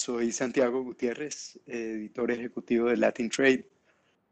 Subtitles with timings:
[0.00, 3.68] soy Santiago Gutiérrez, editor ejecutivo de Latin Trade.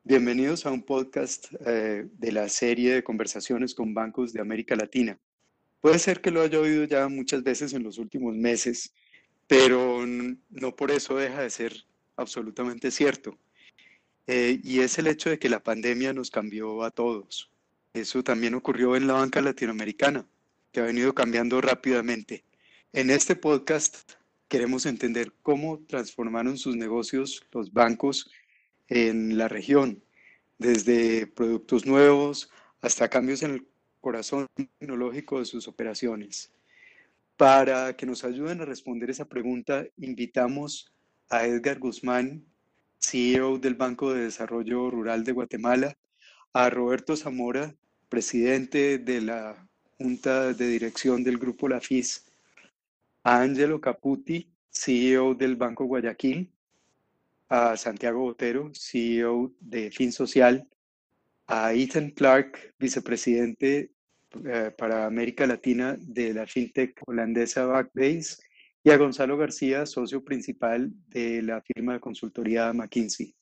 [0.02, 5.18] Bienvenidos a un podcast eh, de la serie de conversaciones con bancos de América Latina.
[5.82, 8.94] Puede ser que lo haya oído ya muchas veces en los últimos meses,
[9.46, 11.84] pero no por eso deja de ser
[12.16, 13.36] absolutamente cierto.
[14.26, 17.50] Eh, y es el hecho de que la pandemia nos cambió a todos.
[17.92, 20.26] Eso también ocurrió en la banca latinoamericana,
[20.72, 22.42] que ha venido cambiando rápidamente.
[22.94, 24.17] En este podcast
[24.48, 28.30] queremos entender cómo transformaron sus negocios los bancos
[28.88, 30.02] en la región,
[30.58, 33.68] desde productos nuevos hasta cambios en el
[34.00, 36.50] corazón tecnológico de sus operaciones.
[37.36, 40.92] Para que nos ayuden a responder esa pregunta, invitamos
[41.28, 42.44] a Edgar Guzmán,
[42.98, 45.96] CEO del Banco de Desarrollo Rural de Guatemala,
[46.52, 47.74] a Roberto Zamora,
[48.08, 52.27] presidente de la Junta de Dirección del Grupo La FIS,
[53.22, 56.50] a Angelo Caputi, CEO del Banco Guayaquil,
[57.48, 60.68] a Santiago Botero, CEO de Fin Social,
[61.46, 63.92] a Ethan Clark, vicepresidente
[64.44, 68.36] eh, para América Latina de la fintech holandesa Backbase,
[68.84, 73.34] y a Gonzalo García, socio principal de la firma de consultoría McKinsey.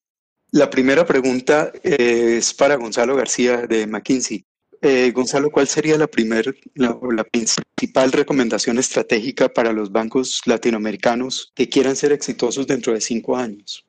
[0.53, 4.47] La primera pregunta eh, es para Gonzalo García de McKinsey.
[4.83, 11.53] Eh, Gonzalo, ¿cuál sería la, primer, la, la, principal recomendación estratégica para los bancos latinoamericanos
[11.55, 13.87] que quieran ser exitosos dentro de cinco años?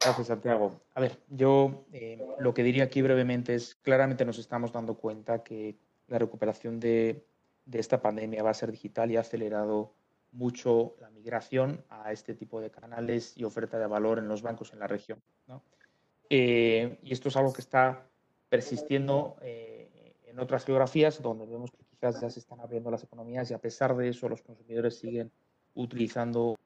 [0.00, 0.80] Gracias, Santiago.
[0.94, 5.42] A ver, yo eh, lo que diría aquí brevemente es, claramente nos estamos dando cuenta
[5.42, 5.76] que
[6.06, 7.24] la recuperación de,
[7.66, 9.92] de, esta pandemia va a ser digital y ha acelerado
[10.30, 14.72] mucho la migración a este tipo de canales y oferta de valor en los bancos
[14.72, 15.20] en la región.
[15.48, 15.62] ¿no?
[16.30, 18.06] Eh, y esto es algo que está
[18.48, 19.77] persistiendo eh,
[20.30, 23.58] en otras geografías donde vemos que quizás ya se están abriendo las economías y a
[23.58, 25.30] pesar de eso los consumidores siguen
[25.74, 26.56] utilizando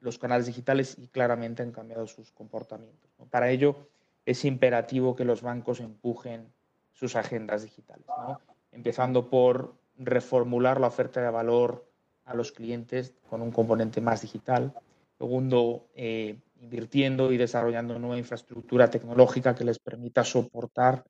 [0.00, 3.10] los canales digitales y claramente han cambiado sus comportamientos.
[3.18, 3.26] ¿no?
[3.26, 3.88] Para ello
[4.26, 6.52] es imperativo que los bancos empujen
[6.92, 8.40] sus agendas digitales, ¿no?
[8.72, 11.86] empezando por reformular la oferta de valor
[12.24, 14.72] a los clientes con un componente más digital.
[15.18, 21.04] Segundo, eh, invirtiendo y desarrollando nueva infraestructura tecnológica que les permita soportar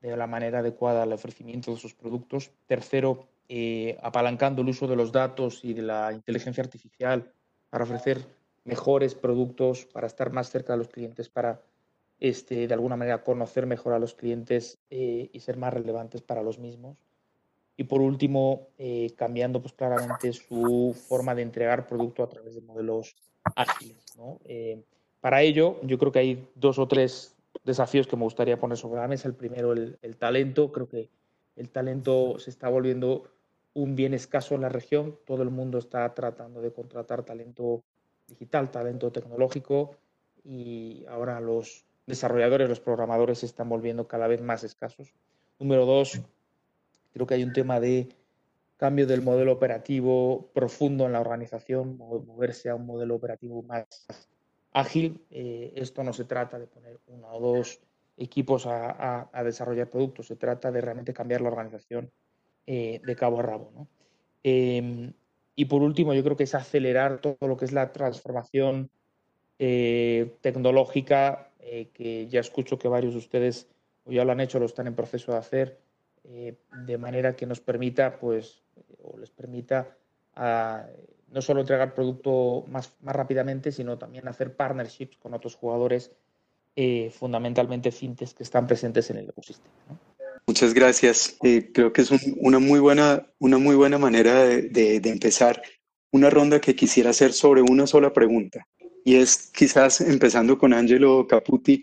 [0.00, 2.50] de la manera adecuada el ofrecimiento de sus productos.
[2.66, 7.30] Tercero, eh, apalancando el uso de los datos y de la inteligencia artificial
[7.70, 8.24] para ofrecer
[8.64, 11.60] mejores productos, para estar más cerca de los clientes, para
[12.18, 16.42] este, de alguna manera conocer mejor a los clientes eh, y ser más relevantes para
[16.42, 16.98] los mismos.
[17.76, 22.62] Y por último, eh, cambiando pues, claramente su forma de entregar producto a través de
[22.62, 23.14] modelos
[23.54, 24.02] ágiles.
[25.20, 29.00] para ello, yo creo que hay dos o tres desafíos que me gustaría poner sobre
[29.00, 29.28] la mesa.
[29.28, 30.72] El primero, el, talento.
[30.72, 31.10] Creo que
[31.56, 33.24] el talento se está volviendo
[33.74, 35.18] un bien escaso en la región.
[35.26, 37.82] Todo el mundo está tratando de contratar talento
[38.26, 39.96] digital, talento tecnológico
[40.44, 45.12] y ahora los desarrolladores, los programadores se están volviendo cada vez más escasos.
[45.58, 46.20] Número dos,
[47.12, 48.08] creo que hay un tema de
[48.76, 53.86] cambio del modelo operativo profundo en la organización, moverse a un modelo operativo más
[54.76, 55.24] ágil.
[55.30, 57.80] Eh, esto no se trata de poner uno o dos
[58.16, 62.10] equipos a, desarrollar productos, se trata de realmente cambiar la organización
[62.66, 63.72] eh, de cabo a rabo.
[63.74, 63.88] ¿no?
[64.42, 65.12] Eh,
[65.54, 68.90] y por último, yo creo que es acelerar todo lo que es la transformación
[69.58, 71.50] eh, tecnológica,
[71.92, 73.68] que ya escucho que varios de ustedes
[74.04, 75.80] o ya lo han hecho, lo están en proceso de hacer,
[76.22, 78.62] de manera que nos permita, pues,
[79.02, 79.96] o les permita
[80.36, 80.86] a,
[81.36, 86.10] no solo entregar producto más, más rápidamente, sino también hacer partnerships con otros jugadores,
[87.10, 89.70] fundamentalmente fintechs que están presentes en el ecosistema.
[90.46, 91.36] Muchas gracias.
[91.42, 95.62] Eh, creo que es un, una, muy buena, una muy buena manera de, empezar
[96.10, 98.66] una ronda que quisiera hacer sobre una sola pregunta.
[99.04, 101.82] Y es quizás empezando con Angelo Caputi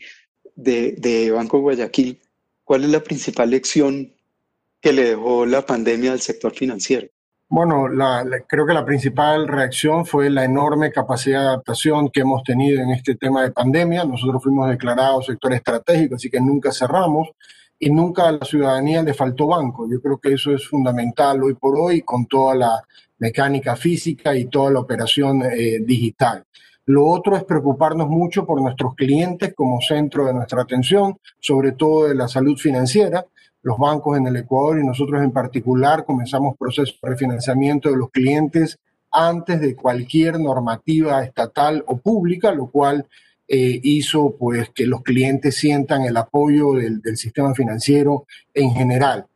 [0.56, 2.20] de, de Banco Guayaquil.
[2.64, 4.16] ¿Cuál es la principal lección
[4.81, 7.08] que le dejó la pandemia al sector financiero?
[7.56, 12.22] Bueno, la, la, creo que la principal reacción fue la enorme capacidad de adaptación que
[12.22, 14.05] hemos tenido en este tema de pandemia.
[14.05, 17.29] Nosotros fuimos declarados sector estratégico, así que nunca cerramos
[17.78, 19.88] y nunca a la ciudadanía le faltó banco.
[19.88, 22.84] Yo creo que eso es fundamental hoy por hoy con toda la
[23.20, 26.44] mecánica física y toda la operación eh, digital.
[26.88, 32.08] Lo otro es preocuparnos mucho por nuestros clientes como centro de nuestra atención, sobre todo
[32.08, 33.23] de la salud financiera.
[33.64, 38.12] Los bancos en el Ecuador y nosotros en particular comenzamos procesos de refinanciamiento de los
[38.12, 38.78] clientes
[39.12, 43.08] antes de cualquier normativa estatal o pública, lo cual
[43.48, 49.28] eh, hizo pues que los clientes sientan el apoyo del, del, sistema financiero en general.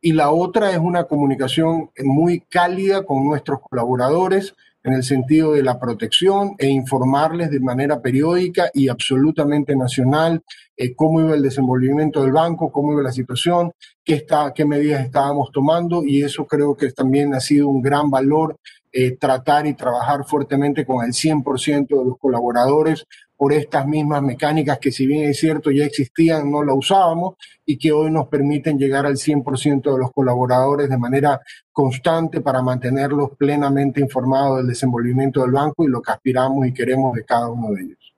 [0.00, 4.54] Y la otra es una comunicación muy cálida con nuestros colaboradores.
[4.86, 10.42] En el sentido de la protección e informarles de manera periódica y absolutamente nacional
[10.76, 13.72] eh, cómo iba el desenvolvimiento del banco, cómo iba la situación,
[14.04, 18.10] qué, está, qué medidas estábamos tomando y eso creo que también ha sido un gran
[18.10, 18.56] valor
[18.92, 23.06] eh, tratar y trabajar fuertemente con el 100% de los colaboradores
[23.36, 27.34] por estas mismas mecánicas que si bien es cierto ya existían, no la usábamos
[27.64, 31.40] y que hoy nos permiten llegar al 100% de los colaboradores de manera
[31.70, 37.14] constante para mantenerlos plenamente informados del desenvolvimiento del banco y lo que aspiramos y queremos
[37.14, 38.14] de cada uno de ellos.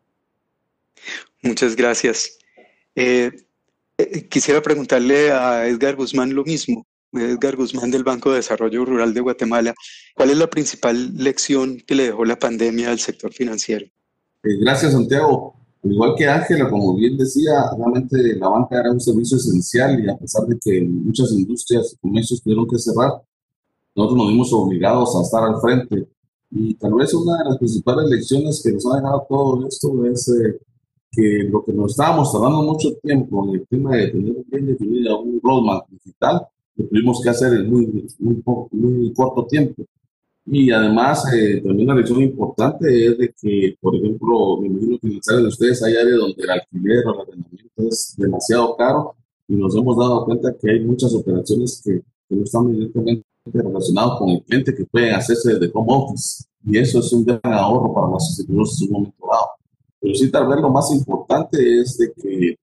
[1.43, 2.39] Muchas gracias.
[2.95, 3.31] Eh,
[3.97, 6.87] eh, quisiera preguntarle a Edgar Guzmán lo mismo.
[7.13, 9.75] Edgar Guzmán del Banco de Desarrollo Rural de Guatemala.
[10.15, 13.87] ¿Cuál es la principal lección que le dejó la pandemia al sector financiero?
[14.43, 15.55] Eh, gracias, Santiago.
[15.83, 20.17] Igual que Ángela, como bien decía, realmente la banca era un servicio esencial y a
[20.17, 23.23] pesar de que muchas industrias y comercios tuvieron que cerrar,
[23.95, 26.09] nosotros nos vimos obligados a estar al frente.
[26.51, 30.29] Y tal vez una de las principales lecciones que nos ha dejado todo esto es
[30.29, 30.59] eh,
[31.13, 35.21] que lo que nos estábamos tardando mucho tiempo en el tema de tener bien definido
[35.21, 36.47] un roadmap digital,
[36.77, 38.43] lo tuvimos que hacer en muy, muy,
[38.73, 39.85] muy corto tiempo.
[40.51, 45.09] Y además, eh, también una lección importante es de que, por ejemplo, me imagino que
[45.09, 49.15] en de ustedes hay áreas donde el alquiler o el arrendamiento es demasiado caro
[49.47, 54.19] y nos hemos dado cuenta que hay muchas operaciones que, que no están directamente relacionadas
[54.19, 56.45] con el cliente que pueden hacerse desde home office.
[56.65, 59.47] Y eso es un gran ahorro para las instituciones en un momento dado.
[60.01, 62.57] Pero sí, tal vez lo más importante es de que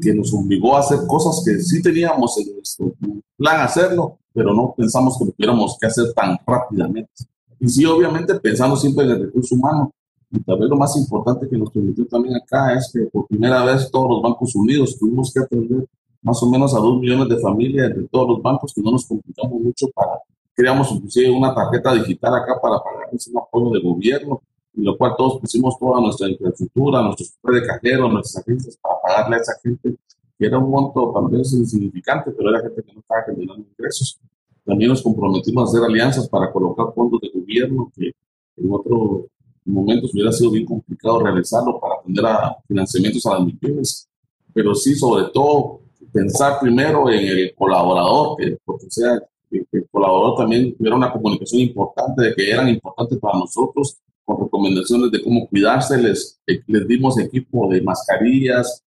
[0.00, 2.94] que nos obligó a hacer cosas que sí teníamos en nuestro
[3.36, 7.24] plan hacerlo, pero no pensamos que lo tuviéramos que hacer tan rápidamente.
[7.58, 9.90] Y sí, obviamente pensando siempre en el recurso humano.
[10.30, 13.64] Y tal vez lo más importante que nos permitió también acá es que por primera
[13.64, 15.86] vez todos los bancos unidos tuvimos que atender
[16.20, 19.06] más o menos a dos millones de familias de todos los bancos que no nos
[19.06, 20.18] complicamos mucho para,
[20.52, 24.42] creamos inclusive una tarjeta digital acá para pagarles un apoyo de gobierno
[24.74, 29.36] y lo cual todos pusimos toda nuestra infraestructura, nuestros de cajeros, nuestras agencias para pagarle
[29.36, 29.96] a esa gente,
[30.38, 34.18] que era un monto tal vez insignificante, pero era gente que no estaba generando ingresos.
[34.64, 38.12] También nos comprometimos a hacer alianzas para colocar fondos de gobierno, que
[38.56, 39.26] en otros
[39.64, 44.08] momentos hubiera sido bien complicado realizarlo para atender a financiamientos a las MIPIMES,
[44.52, 45.80] pero sí, sobre todo,
[46.12, 51.60] pensar primero en el colaborador, que porque sea que el colaborador también tuviera una comunicación
[51.60, 56.00] importante, de que eran importantes para nosotros con recomendaciones de cómo cuidarse.
[56.00, 58.82] Les, eh, les dimos equipo de mascarillas,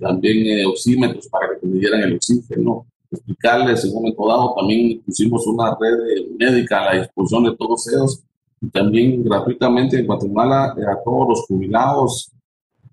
[0.00, 2.86] también eh, oxímetros para que midieran el oxígeno.
[3.10, 7.88] Explicarles en un momento dado, también pusimos una red médica a la disposición de todos
[7.88, 8.22] ellos
[8.60, 12.30] y también gratuitamente en Guatemala eh, a todos los jubilados,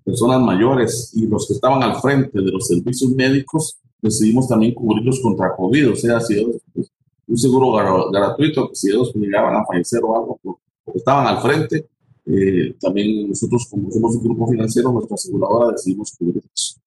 [0.04, 5.20] personas mayores y los que estaban al frente de los servicios médicos, decidimos también cubrirlos
[5.20, 6.90] contra COVID, o sea, si ellos, pues,
[7.26, 7.72] un seguro
[8.10, 10.56] gratuito, que si ellos llegaban a fallecer o algo, pues,
[10.96, 11.86] estaban al frente.
[12.30, 16.78] Eh, también nosotros, como somos un grupo financiero, nuestra aseguradora decidimos cubrir eso.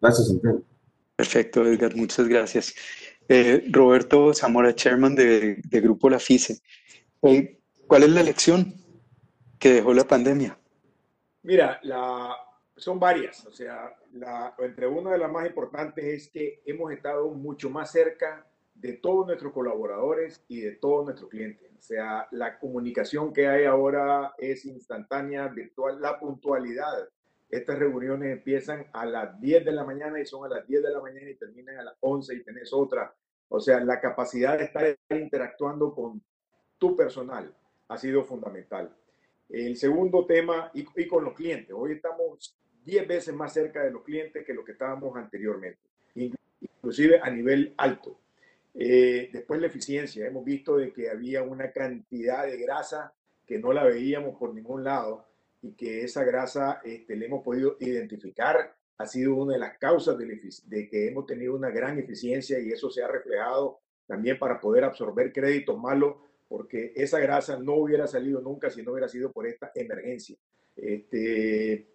[0.00, 0.62] Gracias, Santiago.
[1.16, 2.74] Perfecto, Edgar, muchas gracias.
[3.28, 6.60] Eh, Roberto Zamora, chairman de, Grupo La FICE.
[7.22, 8.74] Eh, ¿Cuál es la lección
[9.58, 10.58] que dejó la pandemia?
[11.42, 12.36] Mira, la,
[12.76, 13.46] son varias.
[13.46, 17.90] O sea, la, entre una de las más importantes es que hemos estado mucho más
[17.90, 21.70] cerca de todos nuestros colaboradores y de todos nuestros clientes.
[21.78, 27.08] O sea, la comunicación que hay ahora es instantánea, virtual, la puntualidad.
[27.48, 30.90] Estas reuniones empiezan a las 10 de la mañana y son a las 10 de
[30.90, 33.14] la mañana y terminan a las 11 y tenés otra.
[33.48, 36.22] O sea, la capacidad de estar interactuando con
[36.78, 37.54] tu personal
[37.88, 38.94] ha sido fundamental.
[39.48, 41.72] El segundo tema, y, y con los clientes.
[41.76, 45.80] Hoy estamos 10 veces más cerca de los clientes que lo que estábamos anteriormente,
[46.14, 48.18] inclusive a nivel alto.
[48.74, 50.26] Eh, después la eficiencia.
[50.26, 53.12] Hemos visto de que había una cantidad de grasa
[53.46, 55.26] que no la veíamos por ningún lado
[55.62, 58.74] y que esa grasa este, le hemos podido identificar.
[58.98, 62.70] Ha sido una de las causas de, de que hemos tenido una gran eficiencia y
[62.70, 66.16] eso se ha reflejado también para poder absorber créditos malos
[66.48, 70.36] porque esa grasa no hubiera salido nunca si no hubiera sido por esta emergencia.
[70.76, 71.86] Este, eh,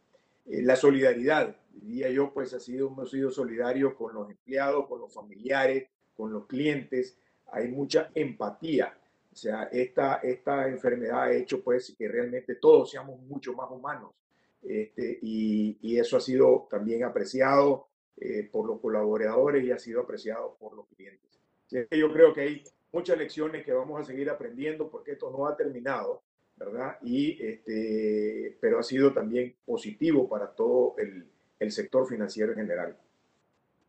[0.45, 5.13] la solidaridad, diría yo, pues ha sido, hemos sido solidarios con los empleados, con los
[5.13, 5.87] familiares,
[6.19, 7.17] con los clientes,
[7.53, 8.93] hay mucha empatía.
[9.31, 14.11] O sea, esta, esta enfermedad ha hecho pues que realmente todos seamos mucho más humanos.
[14.61, 20.01] Este, y, y, eso ha sido también apreciado eh, por los colaboradores y ha sido
[20.01, 21.39] apreciado por los clientes.
[21.89, 25.55] yo creo que hay muchas lecciones que vamos a seguir aprendiendo porque esto no ha
[25.55, 26.21] terminado,
[26.57, 26.97] ¿verdad?
[27.01, 32.97] Y, este, pero ha sido también positivo para todo el, el sector financiero en general,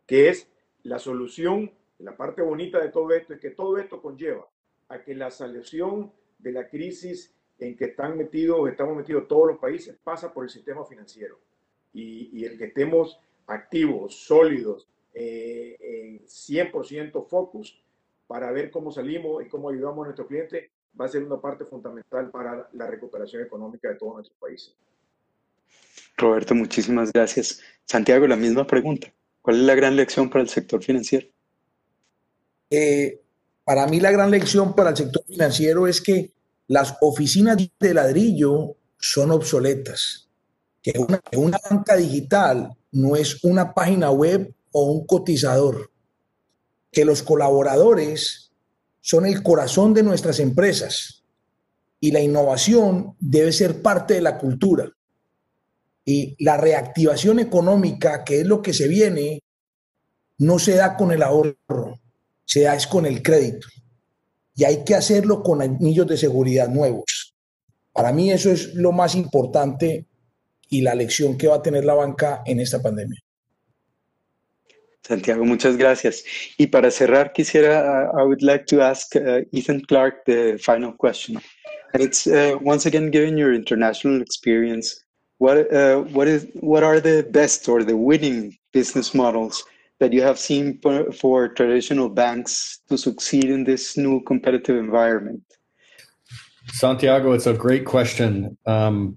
[0.07, 0.47] que es
[0.85, 1.73] la solución
[2.03, 4.47] la parte bonita de todo esto es que todo esto conlleva
[4.89, 9.59] a que la solución de la crisis en que están metidos, estamos metidos todos los
[9.59, 11.39] países, pasa por el sistema financiero.
[11.93, 17.83] Y, el que estemos activos, sólidos, eh, en 100% focus
[18.27, 21.65] para ver cómo salimos y cómo ayudamos a nuestros clientes, va a ser una parte
[21.65, 24.77] fundamental para la recuperación económica de todos nuestros países.
[26.17, 27.61] Roberto, muchísimas gracias.
[27.85, 29.13] Santiago, la misma pregunta.
[29.43, 31.27] ¿Cuál es la gran lección para el sector financiero?
[32.71, 33.21] Eh,
[33.65, 36.33] para mí la gran lección para el sector financiero es que
[36.67, 40.29] las oficinas de ladrillo son obsoletas.
[40.83, 45.91] Que una, una banca digital no es una página web o un cotizador.
[46.91, 48.53] Que los colaboradores
[49.01, 51.21] son el corazón de nuestras empresas
[52.01, 54.91] y la innovación debe ser parte de la cultura.
[56.05, 59.43] Y la reactivación económica, que es lo que se viene,
[60.39, 62.00] no se da con el ahorro,
[62.51, 63.69] se da es con el crédito.
[64.57, 67.37] Y hay que hacerlo con anillos de seguridad nuevos.
[67.93, 70.07] Para mí eso es lo más importante
[70.69, 73.21] y la lección que va a tener la banca en esta pandemia.
[75.03, 76.25] Santiago, muchas gracias.
[76.59, 80.93] Y para cerrar, quisiera, uh, I would like to ask uh, Ethan Clark the final
[80.97, 81.41] question.
[81.95, 85.05] And it's uh, once again, given your international experience,
[85.39, 85.71] what
[86.13, 89.65] what is what are the best or the winning business models
[90.01, 95.43] that you have seen for, for traditional banks to succeed in this new competitive environment?
[96.69, 98.57] Santiago, it's a great question.
[98.67, 99.17] Um,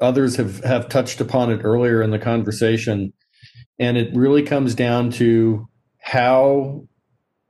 [0.00, 3.12] others have have touched upon it earlier in the conversation,
[3.78, 5.68] and it really comes down to
[6.00, 6.86] how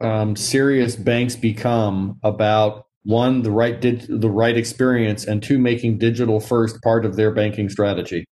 [0.00, 6.40] um, serious banks become about one the right the right experience and two making digital
[6.40, 8.26] first part of their banking strategy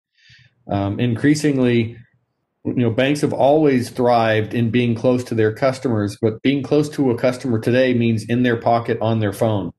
[0.70, 1.98] um, increasingly
[2.66, 6.90] you know banks have always thrived in being close to their customers but being close
[6.90, 9.72] to a customer today means in their pocket on their phone.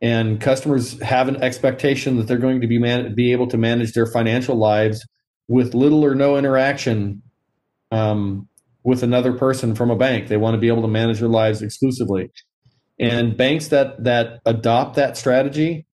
[0.00, 3.92] And customers have an expectation that they're going to be man- be able to manage
[3.92, 5.06] their financial lives
[5.48, 7.22] with little or no interaction
[7.90, 8.48] um,
[8.82, 10.28] with another person from a bank.
[10.28, 12.30] They want to be able to manage their lives exclusively.
[13.00, 15.86] And banks that that adopt that strategy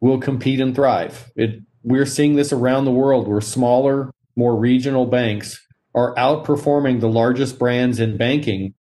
[0.00, 1.30] will compete and thrive.
[1.36, 3.28] It, we're seeing this around the world.
[3.28, 5.60] Where smaller, more regional banks
[5.94, 8.74] are outperforming the largest brands in banking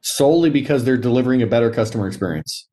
[0.00, 2.68] solely because they're delivering a better customer experience.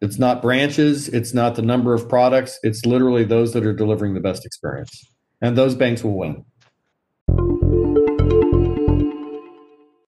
[0.00, 4.14] It's not branches, it's not the number of products, it's literally those that are delivering
[4.14, 5.06] the best experience.
[5.40, 6.44] And those banks will win.